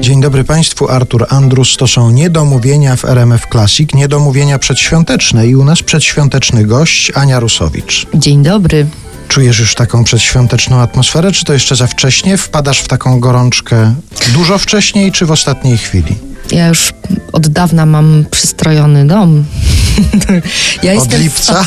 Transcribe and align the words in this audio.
Dzień 0.00 0.20
dobry 0.20 0.44
Państwu, 0.44 0.88
Artur 0.88 1.26
Andrus. 1.28 1.76
To 1.76 1.86
są 1.86 2.10
niedomówienia 2.10 2.96
w 2.96 3.04
RMF 3.04 3.46
Classic, 3.52 3.94
niedomówienia 3.94 4.58
przedświąteczne 4.58 5.46
i 5.46 5.56
u 5.56 5.64
nas 5.64 5.82
przedświąteczny 5.82 6.64
gość 6.64 7.12
Ania 7.14 7.40
Rusowicz. 7.40 8.06
Dzień 8.14 8.42
dobry. 8.42 8.86
Czujesz 9.28 9.58
już 9.58 9.74
taką 9.74 10.04
przedświąteczną 10.04 10.80
atmosferę, 10.80 11.32
czy 11.32 11.44
to 11.44 11.52
jeszcze 11.52 11.76
za 11.76 11.86
wcześnie? 11.86 12.36
Wpadasz 12.36 12.80
w 12.80 12.88
taką 12.88 13.20
gorączkę 13.20 13.94
dużo 14.34 14.58
wcześniej, 14.58 15.12
czy 15.12 15.26
w 15.26 15.30
ostatniej 15.30 15.78
chwili? 15.78 16.18
Ja 16.50 16.68
już 16.68 16.92
od 17.32 17.48
dawna 17.48 17.86
mam 17.86 18.24
przystrojony 18.30 19.06
dom. 19.06 19.44
ja 20.82 20.94
od 20.94 21.18
lipca? 21.18 21.66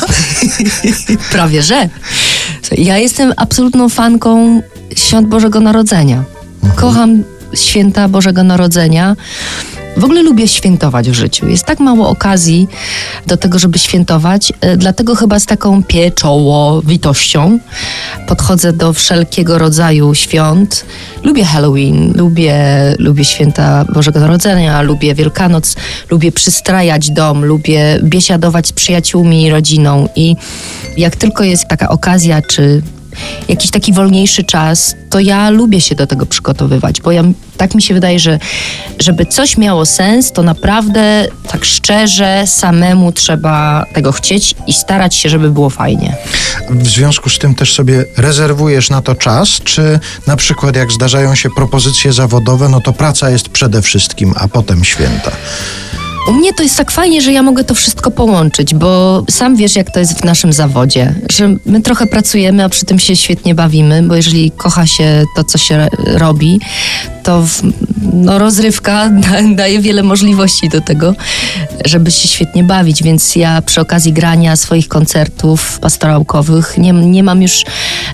Prawie 1.32 1.62
że. 1.62 1.88
Ja 2.72 2.98
jestem 2.98 3.32
absolutną 3.36 3.88
fanką 3.88 4.62
Świąt 4.96 5.28
Bożego 5.28 5.60
Narodzenia. 5.60 6.24
Mhm. 6.62 6.80
Kocham 6.80 7.24
święta 7.54 8.08
Bożego 8.08 8.44
Narodzenia. 8.44 9.16
W 9.96 10.04
ogóle 10.04 10.22
lubię 10.22 10.48
świętować 10.48 11.10
w 11.10 11.14
życiu. 11.14 11.48
Jest 11.48 11.64
tak 11.64 11.80
mało 11.80 12.08
okazji 12.08 12.68
do 13.26 13.36
tego, 13.36 13.58
żeby 13.58 13.78
świętować, 13.78 14.52
e, 14.60 14.76
dlatego 14.76 15.14
chyba 15.14 15.40
z 15.40 15.46
taką 15.46 15.82
pieczołowitością 15.82 17.58
podchodzę 18.28 18.72
do 18.72 18.92
wszelkiego 18.92 19.58
rodzaju 19.58 20.14
świąt. 20.14 20.84
Lubię 21.22 21.44
Halloween, 21.44 22.12
lubię, 22.16 22.54
lubię 22.98 23.24
święta 23.24 23.84
Bożego 23.94 24.20
Narodzenia, 24.20 24.82
lubię 24.82 25.14
Wielkanoc, 25.14 25.76
lubię 26.10 26.32
przystrajać 26.32 27.10
dom, 27.10 27.44
lubię 27.44 27.98
biesiadować 28.02 28.66
z 28.66 28.72
przyjaciółmi 28.72 29.42
i 29.42 29.50
rodziną. 29.50 30.08
I 30.16 30.36
jak 30.96 31.16
tylko 31.16 31.44
jest 31.44 31.68
taka 31.68 31.88
okazja, 31.88 32.42
czy 32.42 32.82
jakiś 33.48 33.70
taki 33.70 33.92
wolniejszy 33.92 34.44
czas, 34.44 34.96
to 35.10 35.20
ja 35.20 35.50
lubię 35.50 35.80
się 35.80 35.94
do 35.94 36.06
tego 36.06 36.26
przygotowywać, 36.26 37.00
bo 37.00 37.12
ja, 37.12 37.22
tak 37.56 37.74
mi 37.74 37.82
się 37.82 37.94
wydaje, 37.94 38.18
że 38.18 38.38
żeby 38.98 39.26
coś 39.26 39.56
miało 39.56 39.86
sens, 39.86 40.32
to 40.32 40.42
naprawdę 40.42 41.28
tak 41.48 41.64
szczerze 41.64 42.44
samemu 42.46 43.12
trzeba 43.12 43.86
tego 43.92 44.12
chcieć 44.12 44.54
i 44.66 44.72
starać 44.72 45.14
się, 45.14 45.28
żeby 45.28 45.50
było 45.50 45.70
fajnie. 45.70 46.16
W 46.70 46.86
związku 46.86 47.30
z 47.30 47.38
tym 47.38 47.54
też 47.54 47.74
sobie 47.74 48.04
rezerwujesz 48.16 48.90
na 48.90 49.02
to 49.02 49.14
czas, 49.14 49.48
czy 49.64 50.00
na 50.26 50.36
przykład 50.36 50.76
jak 50.76 50.92
zdarzają 50.92 51.34
się 51.34 51.48
propozycje 51.56 52.12
zawodowe, 52.12 52.68
no 52.68 52.80
to 52.80 52.92
praca 52.92 53.30
jest 53.30 53.48
przede 53.48 53.82
wszystkim, 53.82 54.34
a 54.36 54.48
potem 54.48 54.84
święta. 54.84 55.30
U 56.28 56.32
mnie 56.32 56.54
to 56.54 56.62
jest 56.62 56.76
tak 56.76 56.90
fajnie, 56.90 57.22
że 57.22 57.32
ja 57.32 57.42
mogę 57.42 57.64
to 57.64 57.74
wszystko 57.74 58.10
połączyć, 58.10 58.74
bo 58.74 59.22
sam 59.30 59.56
wiesz, 59.56 59.76
jak 59.76 59.90
to 59.90 60.00
jest 60.00 60.20
w 60.20 60.24
naszym 60.24 60.52
zawodzie, 60.52 61.14
że 61.32 61.56
my 61.66 61.80
trochę 61.80 62.06
pracujemy, 62.06 62.64
a 62.64 62.68
przy 62.68 62.84
tym 62.84 62.98
się 62.98 63.16
świetnie 63.16 63.54
bawimy, 63.54 64.02
bo 64.02 64.16
jeżeli 64.16 64.50
kocha 64.50 64.86
się 64.86 65.24
to, 65.36 65.44
co 65.44 65.58
się 65.58 65.88
robi, 66.04 66.60
to 67.22 67.42
w, 67.42 67.62
no, 68.12 68.38
rozrywka 68.38 69.08
da, 69.28 69.54
daje 69.54 69.80
wiele 69.80 70.02
możliwości 70.02 70.68
do 70.68 70.80
tego, 70.80 71.14
żeby 71.84 72.10
się 72.10 72.28
świetnie 72.28 72.64
bawić, 72.64 73.02
więc 73.02 73.36
ja 73.36 73.62
przy 73.62 73.80
okazji 73.80 74.12
grania 74.12 74.56
swoich 74.56 74.88
koncertów 74.88 75.78
pastorałkowych 75.78 76.78
nie, 76.78 76.92
nie 76.92 77.22
mam 77.22 77.42
już, 77.42 77.64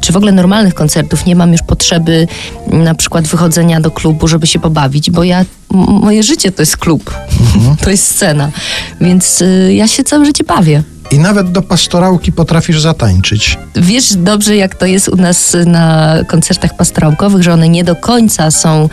czy 0.01 0.13
w 0.13 0.17
ogóle 0.17 0.33
normalnych 0.33 0.75
koncertów, 0.75 1.27
nie 1.27 1.37
mam 1.37 1.53
już 1.53 1.63
potrzeby 1.63 2.27
na 2.67 2.95
przykład 2.95 3.29
wychodzenia 3.29 3.81
do 3.81 3.91
klubu, 3.91 4.29
żeby 4.29 4.47
się 4.47 4.59
pobawić, 4.59 5.11
bo 5.11 5.25
ja 5.25 5.45
moje 5.71 6.23
życie 6.23 6.53
to 6.53 6.63
jest 6.63 6.77
klub, 6.77 7.15
mhm. 7.41 7.77
to 7.77 7.91
jest 7.91 8.09
scena, 8.09 8.51
więc 9.01 9.43
y, 9.43 9.75
ja 9.75 9.89
się 9.89 10.05
całe 10.05 10.25
życie 10.25 10.45
bawię. 10.45 10.83
I 11.11 11.19
nawet 11.19 11.53
do 11.53 11.63
pastorałki 11.63 12.33
potrafisz 12.33 12.81
zatańczyć. 12.81 13.59
Wiesz 13.77 14.15
dobrze, 14.15 14.57
jak 14.57 14.75
to 14.75 14.87
jest 14.87 15.09
u 15.09 15.17
nas 15.17 15.57
na 15.67 16.17
koncertach 16.29 16.77
pastorałkowych, 16.77 17.43
że 17.43 17.53
one 17.53 17.69
nie 17.69 17.85
do 17.85 17.97
końca 17.97 18.51
są 18.51 18.89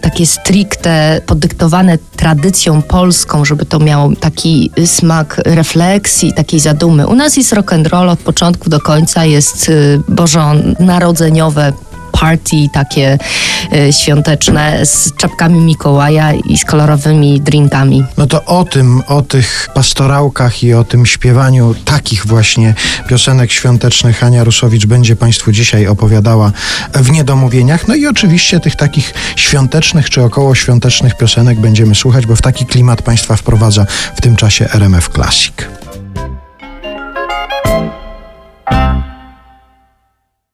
takie 0.00 0.26
stricte 0.26 1.20
podyktowane 1.26 1.98
tradycją 2.16 2.82
polską, 2.82 3.44
żeby 3.44 3.66
to 3.66 3.78
miało 3.78 4.10
taki 4.20 4.70
smak 4.86 5.40
refleksji, 5.44 6.32
takiej 6.32 6.60
zadumy. 6.60 7.06
U 7.06 7.14
nas 7.14 7.36
jest 7.36 7.52
rock 7.52 7.72
and 7.72 7.86
roll 7.86 8.08
od 8.08 8.18
początku 8.18 8.70
do 8.70 8.80
końca, 8.80 9.24
jest 9.24 9.68
y, 9.68 10.00
bożonarodzeniowe 10.08 11.72
party 12.12 12.56
takie 12.72 13.18
świąteczne 13.90 14.86
z 14.86 15.12
czapkami 15.16 15.60
Mikołaja 15.60 16.32
i 16.32 16.58
z 16.58 16.64
kolorowymi 16.64 17.40
drinkami. 17.40 18.04
No 18.16 18.26
to 18.26 18.44
o 18.44 18.64
tym, 18.64 19.02
o 19.06 19.22
tych 19.22 19.68
pastorałkach 19.74 20.62
i 20.62 20.74
o 20.74 20.84
tym 20.84 21.06
śpiewaniu 21.06 21.74
takich 21.84 22.26
właśnie 22.26 22.74
piosenek 23.08 23.52
świątecznych 23.52 24.24
Ania 24.24 24.44
Rusowicz 24.44 24.86
będzie 24.86 25.16
Państwu 25.16 25.52
dzisiaj 25.52 25.86
opowiadała 25.86 26.52
w 26.94 27.10
Niedomówieniach. 27.10 27.88
No 27.88 27.94
i 27.94 28.06
oczywiście 28.06 28.60
tych 28.60 28.76
takich 28.76 29.14
świątecznych 29.36 30.10
czy 30.10 30.22
około 30.22 30.54
świątecznych 30.54 31.16
piosenek 31.16 31.60
będziemy 31.60 31.94
słuchać, 31.94 32.26
bo 32.26 32.36
w 32.36 32.42
taki 32.42 32.66
klimat 32.66 33.02
Państwa 33.02 33.36
wprowadza 33.36 33.86
w 34.16 34.20
tym 34.20 34.36
czasie 34.36 34.68
RMF 34.72 35.08
Classic. 35.08 35.79